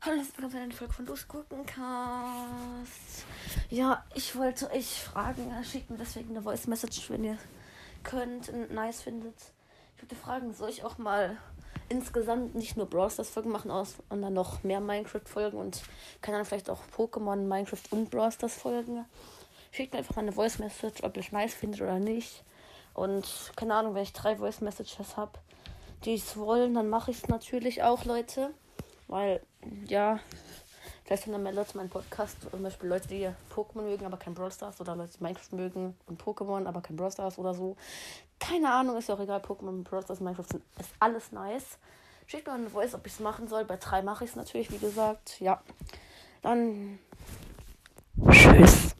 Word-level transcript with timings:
Hallo, 0.00 0.16
willkommen 0.16 0.50
zu 0.50 0.58
einer 0.58 0.74
Folge 0.74 0.92
von 0.92 1.06
Durchguckencast. 1.06 3.24
Ja, 3.70 4.04
ich 4.14 4.36
wollte 4.36 4.70
euch 4.70 5.02
fragen, 5.02 5.50
schickt 5.64 5.90
mir 5.90 5.96
deswegen 5.96 6.30
eine 6.30 6.42
Voice 6.42 6.66
Message, 6.66 7.10
wenn 7.10 7.24
ihr 7.24 7.38
könnt 8.02 8.50
und 8.50 8.72
nice 8.72 9.02
findet. 9.02 9.34
Ich 9.96 10.02
würde 10.02 10.14
fragen, 10.14 10.52
soll 10.52 10.68
ich 10.68 10.84
auch 10.84 10.98
mal 10.98 11.38
insgesamt 11.88 12.54
nicht 12.54 12.76
nur 12.76 12.86
Brawl 12.86 13.10
Stars 13.10 13.30
Folgen 13.30 13.50
machen, 13.50 13.70
sondern 14.08 14.32
noch 14.32 14.62
mehr 14.62 14.80
Minecraft 14.80 15.26
Folgen 15.26 15.56
und 15.56 15.82
kann 16.20 16.34
dann 16.34 16.44
vielleicht 16.44 16.70
auch 16.70 16.80
Pokémon, 16.96 17.36
Minecraft 17.36 17.82
und 17.90 18.10
Brawl 18.10 18.32
Stars 18.32 18.54
Folgen. 18.54 19.04
Schickt 19.70 19.92
mir 19.92 19.98
einfach 19.98 20.16
mal 20.16 20.22
eine 20.22 20.32
Voice 20.32 20.58
Message, 20.58 21.02
ob 21.02 21.16
ihr 21.16 21.22
es 21.22 21.32
nice 21.32 21.54
findet 21.54 21.80
oder 21.80 21.98
nicht. 21.98 22.44
Und 22.92 23.52
keine 23.56 23.74
Ahnung, 23.74 23.94
wenn 23.94 24.02
ich 24.02 24.12
drei 24.12 24.36
Voice 24.36 24.60
Messages 24.60 25.16
habe, 25.16 25.32
die 26.04 26.14
es 26.14 26.36
wollen, 26.36 26.74
dann 26.74 26.88
mache 26.88 27.10
ich 27.10 27.22
es 27.22 27.28
natürlich 27.28 27.82
auch, 27.82 28.04
Leute. 28.04 28.50
Weil, 29.08 29.40
ja, 29.86 30.18
vielleicht 31.04 31.24
sind 31.24 31.32
dann 31.32 31.42
mehr 31.42 31.52
Leute 31.52 31.76
meinen 31.76 31.90
Podcast, 31.90 32.36
zum 32.50 32.62
Beispiel 32.62 32.88
Leute, 32.88 33.08
die 33.08 33.28
Pokémon 33.54 33.82
mögen, 33.82 34.06
aber 34.06 34.16
kein 34.16 34.34
Brawl 34.34 34.50
Stars 34.50 34.80
oder 34.80 34.96
Leute, 34.96 35.12
die 35.18 35.22
Minecraft 35.22 35.56
mögen 35.56 35.96
und 36.06 36.22
Pokémon, 36.22 36.66
aber 36.66 36.80
kein 36.80 36.96
Brawl 36.96 37.12
Stars 37.12 37.38
oder 37.38 37.54
so. 37.54 37.76
Keine 38.40 38.72
Ahnung, 38.72 38.96
ist 38.96 39.08
ja 39.08 39.14
auch 39.14 39.20
egal, 39.20 39.40
Pokémon, 39.40 39.82
Brawl 39.84 40.02
Stars, 40.02 40.20
Minecraft 40.20 40.48
sind, 40.50 40.64
ist 40.78 40.90
alles 40.98 41.32
nice. 41.32 41.78
Schickt 42.26 42.46
mir 42.46 42.54
eine 42.54 42.70
Voice, 42.70 42.94
ob 42.94 43.06
ich 43.06 43.12
es 43.12 43.20
machen 43.20 43.48
soll. 43.48 43.64
Bei 43.64 43.76
drei 43.76 44.02
mache 44.02 44.24
ich 44.24 44.30
es 44.30 44.36
natürlich, 44.36 44.70
wie 44.70 44.78
gesagt. 44.78 45.40
Ja. 45.40 45.62
Dann. 46.40 46.98
Tschüss. 48.30 48.93